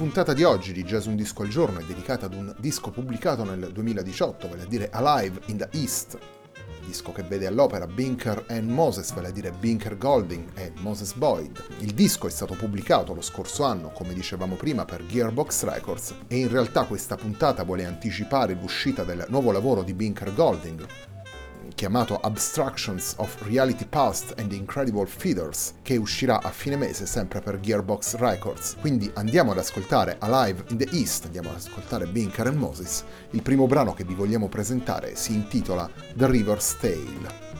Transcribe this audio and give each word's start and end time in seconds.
Puntata 0.00 0.32
di 0.32 0.44
oggi 0.44 0.72
di 0.72 0.82
Jazz 0.82 1.04
Un 1.04 1.14
Disco 1.14 1.42
al 1.42 1.48
Giorno 1.48 1.78
è 1.78 1.84
dedicata 1.84 2.24
ad 2.24 2.32
un 2.32 2.54
disco 2.58 2.90
pubblicato 2.90 3.44
nel 3.44 3.70
2018, 3.70 4.48
vale 4.48 4.62
a 4.62 4.64
dire 4.64 4.88
Alive 4.88 5.42
in 5.48 5.58
the 5.58 5.68
East, 5.72 6.18
disco 6.86 7.12
che 7.12 7.22
vede 7.22 7.46
all'opera 7.46 7.86
Binker 7.86 8.46
and 8.48 8.70
Moses, 8.70 9.12
vale 9.12 9.28
a 9.28 9.30
dire 9.30 9.52
Binker 9.52 9.98
Golding 9.98 10.52
e 10.54 10.72
Moses 10.80 11.12
Boyd. 11.12 11.62
Il 11.80 11.92
disco 11.92 12.26
è 12.26 12.30
stato 12.30 12.54
pubblicato 12.54 13.12
lo 13.12 13.20
scorso 13.20 13.62
anno, 13.64 13.90
come 13.90 14.14
dicevamo 14.14 14.54
prima, 14.54 14.86
per 14.86 15.04
Gearbox 15.04 15.64
Records. 15.64 16.14
E 16.28 16.38
in 16.38 16.48
realtà 16.48 16.84
questa 16.84 17.16
puntata 17.16 17.62
vuole 17.62 17.84
anticipare 17.84 18.56
l'uscita 18.58 19.04
del 19.04 19.26
nuovo 19.28 19.52
lavoro 19.52 19.82
di 19.82 19.92
Binker 19.92 20.32
Golding, 20.32 20.86
chiamato 21.80 22.18
Abstractions 22.20 23.14
of 23.16 23.34
Reality 23.46 23.86
Past 23.86 24.34
and 24.36 24.52
Incredible 24.52 25.06
Feeders, 25.06 25.76
che 25.80 25.96
uscirà 25.96 26.42
a 26.42 26.50
fine 26.50 26.76
mese 26.76 27.06
sempre 27.06 27.40
per 27.40 27.58
Gearbox 27.58 28.16
Records. 28.16 28.76
Quindi 28.78 29.10
andiamo 29.14 29.52
ad 29.52 29.56
ascoltare 29.56 30.16
Alive 30.18 30.64
in 30.68 30.76
the 30.76 30.88
East, 30.92 31.24
andiamo 31.24 31.48
ad 31.48 31.54
ascoltare 31.54 32.06
Binker 32.06 32.48
and 32.48 32.58
Moses. 32.58 33.02
Il 33.30 33.40
primo 33.40 33.66
brano 33.66 33.94
che 33.94 34.04
vi 34.04 34.12
vogliamo 34.12 34.48
presentare 34.48 35.16
si 35.16 35.32
intitola 35.32 35.88
The 36.14 36.26
River's 36.26 36.76
Tale. 36.78 37.59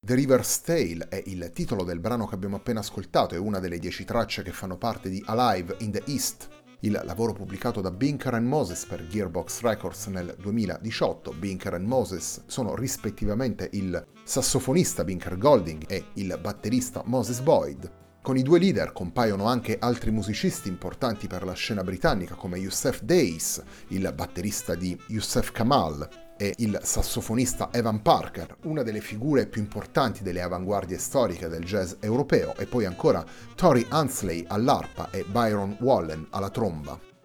The 0.00 0.14
River's 0.14 0.60
Tale 0.60 1.08
è 1.08 1.20
il 1.26 1.50
titolo 1.52 1.82
del 1.82 1.98
brano 1.98 2.26
che 2.26 2.34
abbiamo 2.36 2.56
appena 2.56 2.78
ascoltato, 2.78 3.34
è 3.34 3.38
una 3.38 3.58
delle 3.58 3.80
dieci 3.80 4.04
tracce 4.04 4.42
che 4.42 4.52
fanno 4.52 4.76
parte 4.76 5.08
di 5.08 5.20
Alive 5.26 5.76
in 5.80 5.90
the 5.90 6.02
East, 6.06 6.48
il 6.80 7.00
lavoro 7.04 7.32
pubblicato 7.32 7.80
da 7.80 7.90
Binker 7.90 8.38
Moses 8.40 8.86
per 8.86 9.06
Gearbox 9.08 9.62
Records 9.62 10.06
nel 10.06 10.36
2018. 10.38 11.32
Binker 11.32 11.78
Moses 11.80 12.44
sono 12.46 12.76
rispettivamente 12.76 13.68
il 13.72 14.06
sassofonista 14.26 15.04
Binker 15.04 15.38
Golding 15.38 15.84
e 15.86 16.06
il 16.14 16.36
batterista 16.40 17.02
Moses 17.06 17.38
Boyd. 17.40 17.90
Con 18.20 18.36
i 18.36 18.42
due 18.42 18.58
leader 18.58 18.92
compaiono 18.92 19.46
anche 19.46 19.76
altri 19.78 20.10
musicisti 20.10 20.68
importanti 20.68 21.28
per 21.28 21.44
la 21.44 21.52
scena 21.52 21.84
britannica 21.84 22.34
come 22.34 22.58
Youssef 22.58 23.02
Days, 23.02 23.62
il 23.88 24.12
batterista 24.12 24.74
di 24.74 24.98
Youssef 25.06 25.52
Kamal, 25.52 26.08
e 26.36 26.52
il 26.58 26.78
sassofonista 26.82 27.68
Evan 27.72 28.02
Parker, 28.02 28.56
una 28.64 28.82
delle 28.82 29.00
figure 29.00 29.46
più 29.46 29.62
importanti 29.62 30.24
delle 30.24 30.42
avanguardie 30.42 30.98
storiche 30.98 31.46
del 31.48 31.64
jazz 31.64 31.94
europeo, 32.00 32.56
e 32.56 32.66
poi 32.66 32.84
ancora 32.84 33.24
Tori 33.54 33.86
Ansley 33.90 34.44
all'arpa 34.48 35.08
e 35.12 35.24
Byron 35.24 35.76
Wallen 35.80 36.26
alla 36.30 36.50
tromba. 36.50 37.15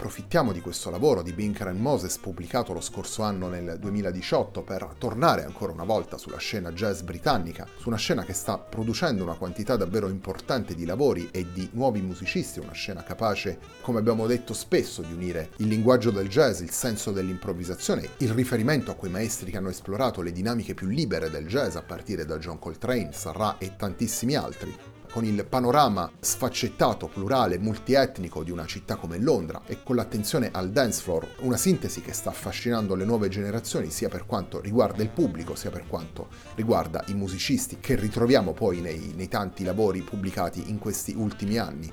Approfittiamo 0.00 0.52
di 0.52 0.62
questo 0.62 0.88
lavoro 0.88 1.20
di 1.20 1.34
Binker 1.34 1.70
Moses 1.74 2.16
pubblicato 2.16 2.72
lo 2.72 2.80
scorso 2.80 3.22
anno 3.22 3.48
nel 3.48 3.76
2018 3.78 4.62
per 4.62 4.94
tornare 4.96 5.44
ancora 5.44 5.72
una 5.72 5.84
volta 5.84 6.16
sulla 6.16 6.38
scena 6.38 6.72
jazz 6.72 7.02
britannica, 7.02 7.68
su 7.76 7.88
una 7.88 7.98
scena 7.98 8.24
che 8.24 8.32
sta 8.32 8.56
producendo 8.56 9.24
una 9.24 9.34
quantità 9.34 9.76
davvero 9.76 10.08
importante 10.08 10.74
di 10.74 10.86
lavori 10.86 11.28
e 11.30 11.52
di 11.52 11.68
nuovi 11.74 12.00
musicisti, 12.00 12.60
una 12.60 12.72
scena 12.72 13.02
capace, 13.02 13.58
come 13.82 13.98
abbiamo 13.98 14.26
detto 14.26 14.54
spesso, 14.54 15.02
di 15.02 15.12
unire 15.12 15.50
il 15.56 15.68
linguaggio 15.68 16.10
del 16.10 16.30
jazz, 16.30 16.60
il 16.60 16.70
senso 16.70 17.12
dell'improvvisazione, 17.12 18.08
il 18.20 18.30
riferimento 18.30 18.90
a 18.90 18.94
quei 18.94 19.10
maestri 19.10 19.50
che 19.50 19.58
hanno 19.58 19.68
esplorato 19.68 20.22
le 20.22 20.32
dinamiche 20.32 20.72
più 20.72 20.86
libere 20.86 21.28
del 21.28 21.46
jazz 21.46 21.76
a 21.76 21.82
partire 21.82 22.24
da 22.24 22.38
John 22.38 22.58
Coltrane, 22.58 23.12
Sarra 23.12 23.58
e 23.58 23.76
tantissimi 23.76 24.34
altri 24.34 24.74
con 25.10 25.24
il 25.24 25.44
panorama 25.44 26.10
sfaccettato, 26.18 27.08
plurale, 27.08 27.58
multietnico 27.58 28.42
di 28.42 28.50
una 28.50 28.64
città 28.64 28.96
come 28.96 29.18
Londra 29.18 29.62
e 29.66 29.82
con 29.82 29.96
l'attenzione 29.96 30.50
al 30.52 30.70
dance 30.70 31.02
floor, 31.02 31.26
una 31.40 31.56
sintesi 31.56 32.00
che 32.00 32.12
sta 32.12 32.30
affascinando 32.30 32.94
le 32.94 33.04
nuove 33.04 33.28
generazioni 33.28 33.90
sia 33.90 34.08
per 34.08 34.24
quanto 34.24 34.60
riguarda 34.60 35.02
il 35.02 35.10
pubblico 35.10 35.54
sia 35.54 35.70
per 35.70 35.86
quanto 35.86 36.28
riguarda 36.54 37.04
i 37.08 37.14
musicisti 37.14 37.78
che 37.80 37.96
ritroviamo 37.96 38.52
poi 38.52 38.80
nei, 38.80 39.12
nei 39.16 39.28
tanti 39.28 39.64
lavori 39.64 40.02
pubblicati 40.02 40.70
in 40.70 40.78
questi 40.78 41.14
ultimi 41.16 41.58
anni. 41.58 41.92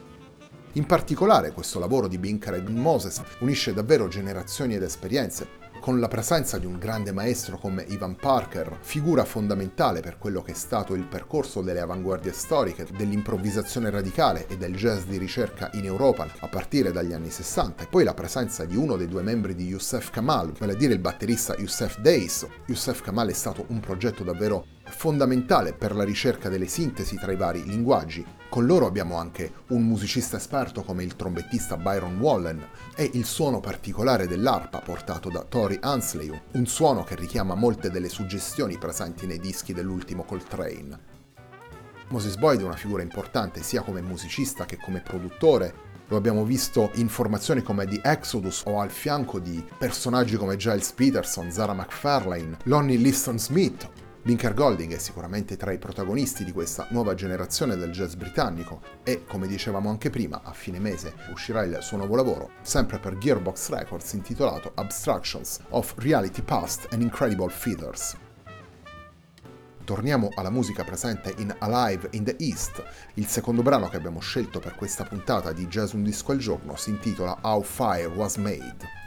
In 0.74 0.86
particolare 0.86 1.54
questo 1.54 1.80
lavoro 1.80 2.08
di 2.08 2.20
Binker 2.20 2.54
e 2.54 2.70
Moses 2.70 3.20
unisce 3.40 3.74
davvero 3.74 4.08
generazioni 4.08 4.76
ed 4.76 4.84
esperienze, 4.84 5.48
con 5.80 6.00
la 6.00 6.08
presenza 6.08 6.58
di 6.58 6.66
un 6.66 6.78
grande 6.78 7.12
maestro 7.12 7.58
come 7.58 7.86
Ivan 7.90 8.16
Parker, 8.16 8.78
figura 8.82 9.26
fondamentale 9.26 10.02
per 10.02 10.18
quello 10.18 10.42
che 10.42 10.52
è 10.52 10.56
stato 10.56 10.94
il 10.94 11.06
percorso 11.06 11.62
delle 11.62 11.80
avanguardie 11.80 12.32
storiche, 12.32 12.88
dell'improvvisazione 12.96 13.90
radicale 13.90 14.48
e 14.48 14.58
del 14.58 14.76
jazz 14.76 15.04
di 15.04 15.18
ricerca 15.18 15.70
in 15.74 15.86
Europa 15.86 16.28
a 16.40 16.48
partire 16.48 16.92
dagli 16.92 17.14
anni 17.14 17.30
60, 17.30 17.84
e 17.84 17.88
poi 17.88 18.04
la 18.04 18.14
presenza 18.14 18.66
di 18.66 18.76
uno 18.76 18.98
dei 18.98 19.08
due 19.08 19.22
membri 19.22 19.56
di 19.56 19.66
Youssef 19.66 20.10
Kamal, 20.10 20.52
vale 20.54 20.74
a 20.74 20.76
dire 20.76 20.94
il 20.94 21.00
batterista 21.00 21.56
Youssef 21.58 22.00
Days. 22.00 22.48
Youssef 22.66 23.02
Kamal 23.02 23.30
è 23.30 23.34
stato 23.34 23.66
un 23.70 23.80
progetto 23.80 24.24
davvero 24.24 24.66
fondamentale 24.90 25.74
per 25.74 25.96
la 25.96 26.04
ricerca 26.04 26.50
delle 26.50 26.68
sintesi 26.68 27.18
tra 27.18 27.32
i 27.32 27.36
vari 27.36 27.64
linguaggi. 27.66 28.26
Con 28.50 28.66
loro 28.66 28.86
abbiamo 28.86 29.18
anche 29.18 29.52
un 29.68 29.84
musicista 29.84 30.38
esperto 30.38 30.84
come 30.84 31.04
il 31.04 31.16
trombettista 31.16 31.78
Byron 31.78 32.18
Wallen 32.20 32.66
e 32.96 33.10
il 33.14 33.26
suono 33.26 33.60
particolare 33.60 34.28
dell'arpa 34.28 34.80
portato 34.80 35.30
da 35.30 35.44
Tori 35.48 35.78
Ansley, 35.82 36.32
un 36.54 36.66
suono 36.66 37.04
che 37.04 37.16
richiama 37.16 37.56
molte 37.56 37.90
delle 37.90 38.10
suggestioni 38.10 38.78
presenti 38.78 39.26
nei 39.26 39.40
dischi 39.40 39.74
dell'ultimo 39.74 40.24
Coltrane. 40.24 41.16
Moses 42.10 42.38
Boyd 42.38 42.62
è 42.62 42.64
una 42.64 42.76
figura 42.76 43.02
importante 43.02 43.62
sia 43.62 43.82
come 43.82 44.02
musicista 44.02 44.66
che 44.66 44.78
come 44.78 45.02
produttore, 45.02 45.86
lo 46.08 46.16
abbiamo 46.16 46.46
visto 46.46 46.92
in 46.96 47.10
formazioni 47.10 47.62
come 47.62 47.86
The 47.86 48.00
Exodus 48.02 48.64
o 48.66 48.80
al 48.80 48.92
fianco 48.92 49.40
di 49.40 49.62
personaggi 49.78 50.38
come 50.38 50.56
Giles 50.56 50.94
Peterson, 50.94 51.52
Zara 51.52 51.74
McFarlane, 51.74 52.60
Lonnie 52.64 52.96
Liston 52.96 53.38
Smith 53.38 53.90
Binker 54.28 54.54
Golding 54.54 54.94
è 54.94 54.98
sicuramente 54.98 55.56
tra 55.56 55.72
i 55.72 55.78
protagonisti 55.78 56.44
di 56.44 56.52
questa 56.52 56.88
nuova 56.90 57.14
generazione 57.14 57.78
del 57.78 57.92
jazz 57.92 58.16
britannico 58.16 58.82
e, 59.02 59.24
come 59.24 59.48
dicevamo 59.48 59.90
anche 59.90 60.10
prima, 60.10 60.42
a 60.44 60.52
fine 60.52 60.80
mese 60.80 61.14
uscirà 61.32 61.64
il 61.64 61.78
suo 61.80 61.96
nuovo 61.96 62.18
lavoro, 62.18 62.50
sempre 62.62 63.00
per 63.00 63.18
Gearbox 63.18 63.70
Records, 63.70 64.12
intitolato 64.12 64.74
Abstractions 64.76 65.60
of 65.70 65.94
Reality 66.00 66.42
Past 66.42 66.88
and 66.92 67.04
Incredible 67.04 67.50
Feathers. 67.50 68.18
Torniamo 69.86 70.28
alla 70.36 70.52
musica 70.52 70.84
presente 70.84 71.34
in 71.38 71.56
Alive 71.60 72.10
in 72.12 72.26
the 72.26 72.36
East. 72.38 72.84
Il 73.14 73.28
secondo 73.28 73.62
brano 73.62 73.88
che 73.88 73.96
abbiamo 73.96 74.20
scelto 74.20 74.60
per 74.60 74.76
questa 74.76 75.06
puntata 75.06 75.54
di 75.54 75.68
Jazz 75.68 75.94
Un 75.94 76.04
Disco 76.04 76.34
al 76.34 76.40
Giorno 76.40 76.76
si 76.76 76.90
intitola 76.90 77.38
How 77.44 77.64
Fire 77.64 78.08
Was 78.08 78.36
Made. 78.36 79.07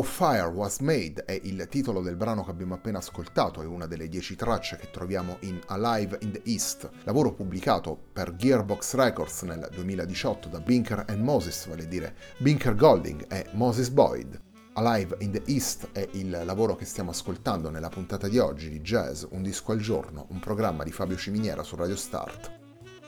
How 0.00 0.06
Fire 0.06 0.46
Was 0.46 0.78
Made 0.78 1.24
è 1.26 1.38
il 1.42 1.66
titolo 1.68 2.00
del 2.00 2.16
brano 2.16 2.42
che 2.42 2.50
abbiamo 2.50 2.72
appena 2.72 2.96
ascoltato, 2.96 3.60
è 3.60 3.66
una 3.66 3.84
delle 3.84 4.08
dieci 4.08 4.34
tracce 4.34 4.78
che 4.78 4.90
troviamo 4.90 5.36
in 5.40 5.60
Alive 5.66 6.16
in 6.22 6.32
the 6.32 6.40
East, 6.44 6.88
lavoro 7.04 7.34
pubblicato 7.34 8.00
per 8.10 8.34
Gearbox 8.34 8.94
Records 8.94 9.42
nel 9.42 9.68
2018 9.70 10.48
da 10.48 10.60
Binker 10.60 11.04
and 11.06 11.20
Moses, 11.20 11.66
vale 11.66 11.82
a 11.82 11.86
dire 11.86 12.14
Binker 12.38 12.74
Golding 12.76 13.30
e 13.30 13.48
Moses 13.52 13.90
Boyd. 13.90 14.40
Alive 14.72 15.16
in 15.18 15.32
the 15.32 15.42
East 15.44 15.90
è 15.92 16.08
il 16.12 16.30
lavoro 16.46 16.76
che 16.76 16.86
stiamo 16.86 17.10
ascoltando 17.10 17.68
nella 17.68 17.90
puntata 17.90 18.26
di 18.26 18.38
oggi 18.38 18.70
di 18.70 18.80
Jazz, 18.80 19.24
un 19.28 19.42
disco 19.42 19.72
al 19.72 19.80
giorno, 19.80 20.28
un 20.30 20.40
programma 20.40 20.82
di 20.82 20.92
Fabio 20.92 21.18
Ciminiera 21.18 21.62
su 21.62 21.76
Radio 21.76 21.96
Start. 21.96 22.58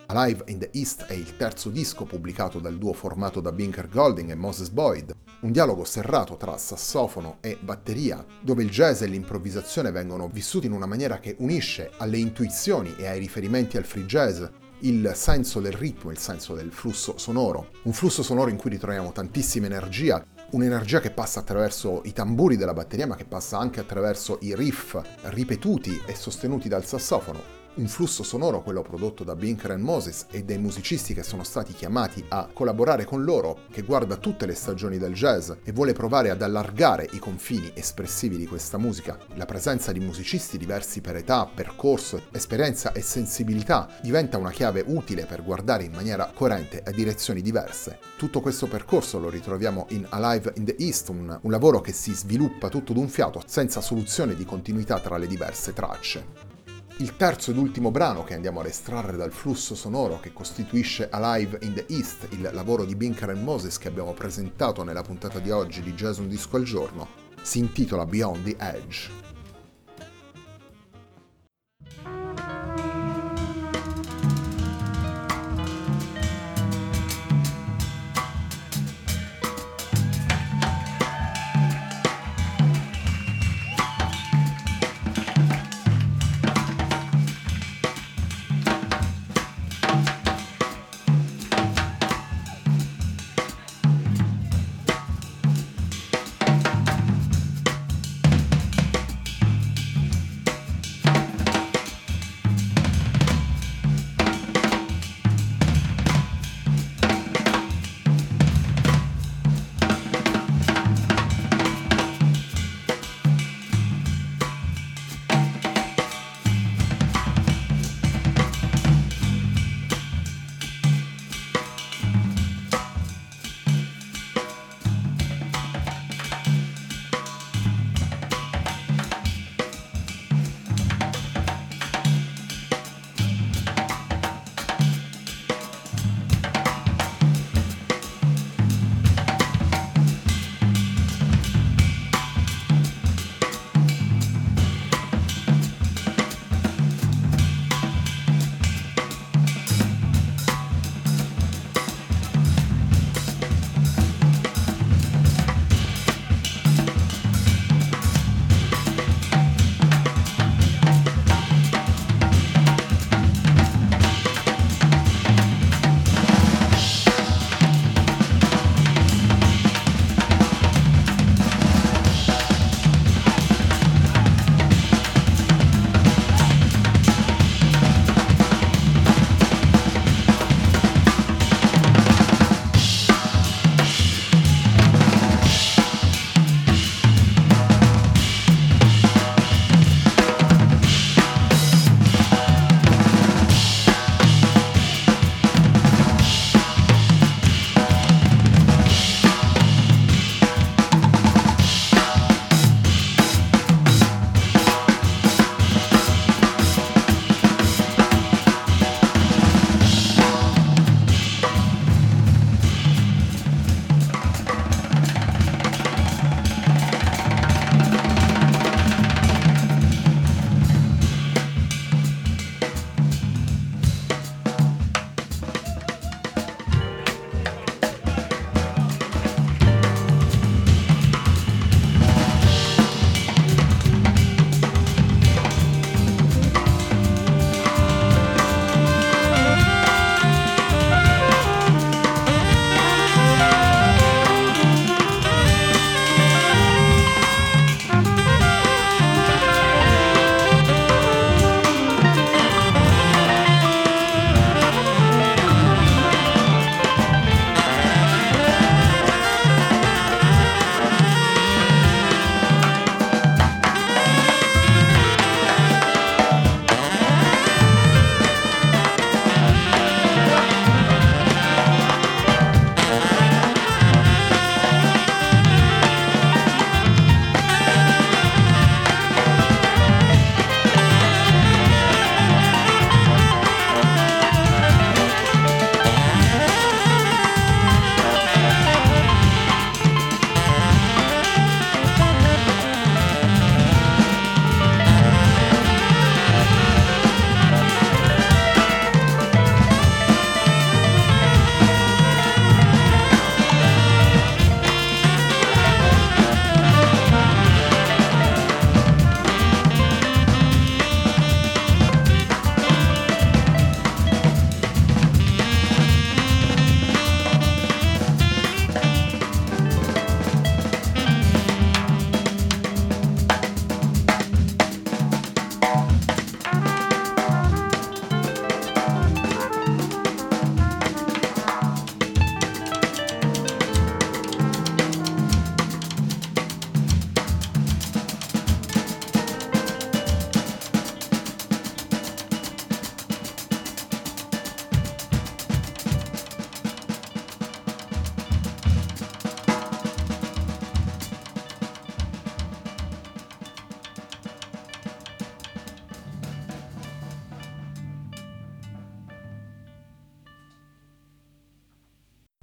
Alive 0.08 0.44
in 0.49 0.58
the 0.58 0.68
East 0.75 1.04
è 1.06 1.14
il 1.14 1.38
terzo 1.38 1.70
disco 1.70 2.04
pubblicato 2.04 2.58
dal 2.58 2.76
duo 2.76 2.92
formato 2.92 3.40
da 3.40 3.50
Binker 3.50 3.88
Golding 3.88 4.28
e 4.28 4.34
Moses 4.34 4.68
Boyd, 4.68 5.16
un 5.42 5.52
dialogo 5.52 5.84
serrato 5.84 6.37
tra 6.37 6.56
sassofono 6.56 7.38
e 7.40 7.58
batteria, 7.61 8.25
dove 8.40 8.62
il 8.62 8.70
jazz 8.70 9.02
e 9.02 9.06
l'improvvisazione 9.06 9.90
vengono 9.90 10.28
vissuti 10.28 10.66
in 10.66 10.72
una 10.72 10.87
maniera 10.87 11.18
che 11.18 11.37
unisce 11.38 11.90
alle 11.99 12.18
intuizioni 12.18 12.94
e 12.96 13.06
ai 13.06 13.18
riferimenti 13.18 13.76
al 13.76 13.84
free 13.84 14.04
jazz 14.04 14.42
il 14.80 15.12
senso 15.14 15.61
del 15.61 15.72
ritmo, 15.72 16.11
il 16.11 16.18
senso 16.18 16.54
del 16.54 16.72
flusso 16.72 17.16
sonoro. 17.18 17.68
Un 17.82 17.92
flusso 17.92 18.22
sonoro 18.22 18.50
in 18.50 18.56
cui 18.56 18.70
ritroviamo 18.70 19.12
tantissima 19.12 19.66
energia, 19.66 20.25
un'energia 20.50 21.00
che 21.00 21.11
passa 21.11 21.40
attraverso 21.40 22.02
i 22.04 22.12
tamburi 22.12 22.56
della 22.56 22.75
batteria, 22.75 23.06
ma 23.06 23.16
che 23.16 23.25
passa 23.25 23.58
anche 23.58 23.80
attraverso 23.80 24.38
i 24.42 24.54
riff 24.54 25.00
ripetuti 25.22 26.02
e 26.06 26.14
sostenuti 26.14 26.68
dal 26.68 26.84
sassofono 26.84 27.62
un 27.75 27.88
flusso 27.88 28.23
sonoro, 28.23 28.62
quello 28.62 28.83
prodotto 28.83 29.25
da 29.25 29.35
Binker 29.35 29.71
and 29.71 29.83
Moses 29.83 30.26
e 30.31 30.45
dai 30.45 30.59
musicisti 30.59 31.14
che 31.14 31.23
sono 31.23 31.43
stati 31.43 31.73
chiamati 31.73 32.23
a 32.29 32.49
collaborare 32.52 33.05
con 33.05 33.25
loro, 33.25 33.61
che 33.71 33.83
guarda 33.83 34.17
tutte 34.17 34.45
le 34.45 34.55
stagioni 34.55 34.99
del 34.99 35.14
jazz 35.14 35.50
e 35.64 35.73
vuole 35.73 35.93
provare 35.93 36.31
ad 36.31 36.43
allargare 36.43 37.09
i 37.12 37.19
confini 37.19 37.71
espressivi 37.75 38.37
di 38.37 38.47
questa 38.47 38.76
musica. 38.76 39.19
La 39.35 39.47
presenza 39.47 39.93
di 39.93 40.00
musicisti 40.00 40.59
diversi 40.59 41.00
per 41.00 41.17
età, 41.17 41.47
percorso, 41.47 42.23
esperienza 42.33 42.93
e 42.93 43.00
sensibilità 43.00 43.88
diventa 44.02 44.37
una 44.37 44.50
chiave 44.50 44.85
utile 44.87 45.25
per 45.25 45.43
guardare 45.43 45.85
in 45.85 45.93
maniera 45.93 46.31
coerente 46.35 46.83
a 46.85 46.91
direzioni 46.91 47.41
diverse. 47.41 47.99
Tutto 48.17 48.41
questo 48.41 48.67
percorso 48.67 49.19
lo 49.19 49.31
ritroviamo 49.31 49.87
in 49.91 50.07
Alive 50.11 50.52
in 50.57 50.64
the 50.64 50.76
East, 50.79 51.09
un, 51.09 51.38
un 51.41 51.50
lavoro 51.50 51.81
che 51.81 51.93
si 51.93 52.12
sviluppa 52.12 52.69
tutto 52.69 52.93
d'un 52.93 53.09
fiato 53.09 53.43
senza 53.47 53.81
soluzione 53.81 54.35
di 54.35 54.45
continuità 54.45 55.00
tra 55.00 55.17
le 55.17 55.26
diverse 55.26 55.73
tracce. 55.73 56.51
Il 56.99 57.16
terzo 57.16 57.50
ed 57.50 57.56
ultimo 57.56 57.90
brano 57.90 58.22
che 58.22 58.34
andiamo 58.34 58.61
ad 58.61 58.66
estrarre 58.66 59.16
dal 59.16 59.32
flusso 59.32 59.75
sonoro 59.75 60.20
che 60.20 60.32
costituisce 60.32 61.08
Alive 61.11 61.58
in 61.62 61.75
the 61.75 61.87
East, 61.88 62.28
il 62.30 62.49
lavoro 62.52 62.84
di 62.84 62.94
Binker 62.94 63.30
and 63.30 63.42
Moses 63.42 63.78
che 63.78 63.88
abbiamo 63.88 64.12
presentato 64.12 64.84
nella 64.84 65.02
puntata 65.02 65.38
di 65.38 65.50
oggi 65.50 65.80
di 65.82 65.94
Jazz 65.94 66.18
Un 66.18 66.28
Disco 66.28 66.56
al 66.56 66.64
Giorno, 66.64 67.08
si 67.40 67.58
intitola 67.58 68.04
Beyond 68.04 68.44
the 68.44 68.56
Edge. 68.58 69.22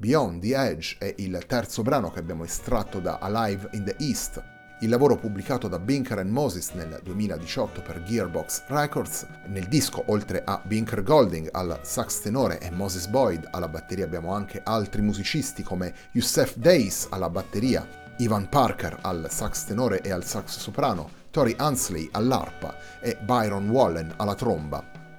Beyond 0.10 0.42
the 0.42 0.56
Edge 0.56 0.96
è 0.98 1.14
il 1.18 1.38
terzo 1.46 1.84
brano 1.84 2.10
che 2.10 2.18
abbiamo 2.18 2.44
estratto 2.44 3.00
da 3.00 3.20
Alive 3.20 3.70
in 3.74 3.84
the 3.84 3.96
East, 4.00 4.42
il 4.80 4.90
lavoro 4.90 5.16
pubblicato 5.16 5.68
da 5.68 5.78
Binker 5.78 6.26
Moses 6.26 6.72
nel 6.72 7.00
2018 7.04 7.84
per 7.84 8.02
Gearbox 8.02 8.64
Records. 8.70 9.28
Nel 9.50 9.68
disco, 9.68 10.02
oltre 10.08 10.42
a 10.44 10.60
Binker 10.66 11.04
Golding 11.04 11.50
al 11.52 11.82
sax 11.84 12.22
tenore 12.22 12.60
e 12.60 12.72
Moses 12.72 13.06
Boyd 13.06 13.50
alla 13.52 13.68
batteria, 13.68 14.06
abbiamo 14.06 14.34
anche 14.34 14.62
altri 14.64 15.04
musicisti 15.04 15.62
come 15.62 15.94
Youssef 16.14 16.56
Days 16.56 17.06
alla 17.12 17.30
batteria, 17.30 17.88
Ivan 18.18 18.50
Parker 18.50 18.98
al 19.02 19.28
sax 19.30 19.66
tenore 19.66 20.02
e 20.02 20.10
al 20.10 20.26
sax 20.26 20.58
soprano, 20.58 21.08
Tori 21.30 21.54
Ansley 21.56 22.10
all'arpa 22.14 22.76
e 23.00 23.16
Byron 23.22 23.70
Wallen 23.70 24.12
alla 24.18 24.34
tromba. 24.34 24.99